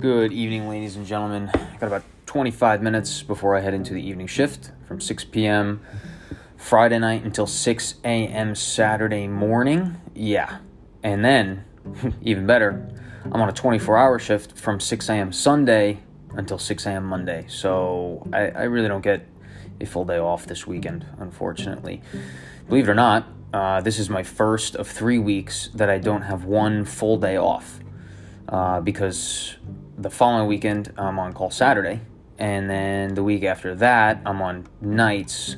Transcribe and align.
Good 0.00 0.32
evening, 0.32 0.66
ladies 0.66 0.96
and 0.96 1.04
gentlemen. 1.04 1.50
I 1.52 1.76
got 1.76 1.88
about 1.88 2.04
25 2.24 2.80
minutes 2.80 3.22
before 3.22 3.54
I 3.54 3.60
head 3.60 3.74
into 3.74 3.92
the 3.92 4.00
evening 4.00 4.28
shift 4.28 4.70
from 4.88 4.98
6 4.98 5.24
p.m. 5.26 5.82
Friday 6.56 6.98
night 6.98 7.22
until 7.22 7.46
6 7.46 7.96
a.m. 8.02 8.54
Saturday 8.54 9.28
morning. 9.28 10.00
Yeah. 10.14 10.60
And 11.02 11.22
then, 11.22 11.66
even 12.22 12.46
better, 12.46 12.88
I'm 13.26 13.42
on 13.42 13.50
a 13.50 13.52
24 13.52 13.98
hour 13.98 14.18
shift 14.18 14.56
from 14.56 14.80
6 14.80 15.06
a.m. 15.10 15.34
Sunday 15.34 15.98
until 16.30 16.56
6 16.56 16.86
a.m. 16.86 17.04
Monday. 17.04 17.44
So 17.48 18.26
I, 18.32 18.48
I 18.48 18.62
really 18.62 18.88
don't 18.88 19.04
get 19.04 19.26
a 19.82 19.84
full 19.84 20.06
day 20.06 20.18
off 20.18 20.46
this 20.46 20.66
weekend, 20.66 21.04
unfortunately. 21.18 22.00
Believe 22.70 22.88
it 22.88 22.90
or 22.90 22.94
not, 22.94 23.26
uh, 23.52 23.82
this 23.82 23.98
is 23.98 24.08
my 24.08 24.22
first 24.22 24.76
of 24.76 24.88
three 24.88 25.18
weeks 25.18 25.68
that 25.74 25.90
I 25.90 25.98
don't 25.98 26.22
have 26.22 26.46
one 26.46 26.86
full 26.86 27.18
day 27.18 27.36
off 27.36 27.80
uh, 28.50 28.80
because 28.80 29.56
the 29.96 30.10
following 30.10 30.48
weekend 30.48 30.92
I'm 30.98 31.18
on 31.18 31.32
call 31.32 31.50
Saturday, 31.50 32.00
and 32.38 32.68
then 32.68 33.14
the 33.14 33.22
week 33.22 33.44
after 33.44 33.74
that 33.76 34.20
I'm 34.26 34.42
on 34.42 34.66
nights. 34.80 35.56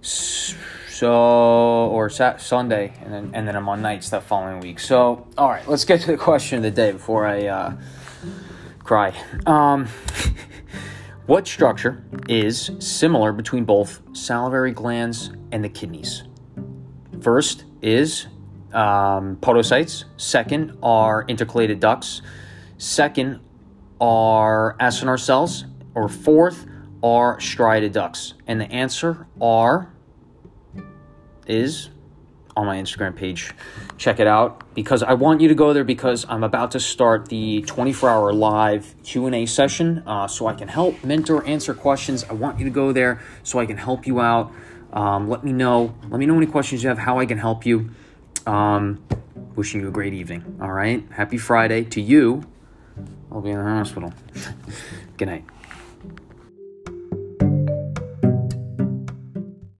So 0.00 1.10
or 1.10 2.08
sat- 2.08 2.40
Sunday, 2.40 2.92
and 3.02 3.12
then 3.12 3.30
and 3.34 3.48
then 3.48 3.56
I'm 3.56 3.68
on 3.68 3.82
nights 3.82 4.10
that 4.10 4.22
following 4.22 4.60
week. 4.60 4.78
So 4.78 5.26
all 5.36 5.48
right, 5.48 5.66
let's 5.68 5.84
get 5.84 6.00
to 6.02 6.12
the 6.12 6.16
question 6.16 6.58
of 6.58 6.62
the 6.62 6.70
day 6.70 6.92
before 6.92 7.26
I 7.26 7.46
uh, 7.46 7.76
cry. 8.78 9.12
Um, 9.44 9.88
what 11.26 11.48
structure 11.48 12.04
is 12.28 12.70
similar 12.78 13.32
between 13.32 13.64
both 13.64 14.00
salivary 14.12 14.70
glands 14.70 15.32
and 15.50 15.64
the 15.64 15.68
kidneys? 15.68 16.22
First 17.20 17.64
is 17.80 18.26
um, 18.74 19.36
podocytes. 19.36 20.04
Second 20.16 20.78
are 20.82 21.24
intercalated 21.26 21.80
ducts. 21.80 22.22
Second 22.78 23.40
are 24.00 24.76
acinar 24.80 25.18
cells. 25.18 25.64
Or 25.94 26.08
fourth 26.08 26.66
are 27.02 27.40
striated 27.40 27.92
ducts. 27.92 28.34
And 28.46 28.60
the 28.60 28.70
answer 28.70 29.26
are 29.40 29.92
is 31.46 31.90
on 32.56 32.66
my 32.66 32.76
Instagram 32.76 33.16
page. 33.16 33.52
Check 33.96 34.20
it 34.20 34.26
out 34.26 34.74
because 34.74 35.02
I 35.02 35.14
want 35.14 35.40
you 35.40 35.48
to 35.48 35.54
go 35.54 35.72
there 35.72 35.84
because 35.84 36.26
I'm 36.28 36.44
about 36.44 36.72
to 36.72 36.80
start 36.80 37.28
the 37.28 37.62
24-hour 37.62 38.32
live 38.32 38.94
Q&A 39.04 39.46
session 39.46 40.02
uh, 40.06 40.26
so 40.26 40.46
I 40.46 40.54
can 40.54 40.68
help 40.68 41.02
mentor, 41.04 41.44
answer 41.46 41.74
questions. 41.74 42.24
I 42.24 42.34
want 42.34 42.58
you 42.58 42.64
to 42.64 42.70
go 42.70 42.92
there 42.92 43.20
so 43.42 43.58
I 43.58 43.66
can 43.66 43.76
help 43.78 44.06
you 44.06 44.20
out. 44.20 44.52
Um, 44.92 45.28
let 45.28 45.44
me 45.44 45.52
know. 45.52 45.94
Let 46.08 46.18
me 46.18 46.26
know 46.26 46.36
any 46.36 46.46
questions 46.46 46.82
you 46.82 46.90
have, 46.90 46.98
how 46.98 47.18
I 47.18 47.26
can 47.26 47.38
help 47.38 47.64
you. 47.64 47.90
Um, 48.46 49.04
wishing 49.54 49.80
you 49.80 49.88
a 49.88 49.92
great 49.92 50.14
evening. 50.14 50.58
All 50.60 50.72
right. 50.72 51.04
Happy 51.10 51.38
Friday 51.38 51.84
to 51.84 52.00
you. 52.00 52.44
I'll 53.30 53.40
be 53.40 53.50
in 53.50 53.58
the 53.58 53.64
hospital. 53.64 54.12
Good 55.16 55.28
night. 55.28 55.44